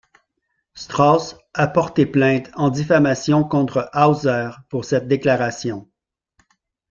Strauß 0.73 1.37
a 1.53 1.67
porté 1.67 2.07
plainte 2.07 2.49
en 2.55 2.69
diffamation 2.71 3.43
contre 3.43 3.91
Hauser 3.93 4.49
pour 4.67 4.83
cette 4.83 5.07
déclaration. 5.07 5.87